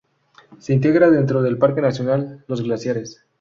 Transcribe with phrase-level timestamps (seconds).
[0.57, 3.23] Se integra dentro del Parque Nacional Los Glaciares.